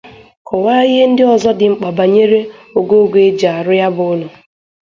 kọwaa 0.47 0.83
ihe 0.91 1.03
ndị 1.09 1.23
ọzọ 1.33 1.51
dị 1.59 1.65
mkpa 1.71 1.89
banyere 1.97 2.39
ogoogo 2.77 3.17
e 3.27 3.29
ji 3.39 3.47
arụ 3.57 3.73
ya 3.81 3.87
bụ 3.95 4.03
ụlọ 4.11 4.27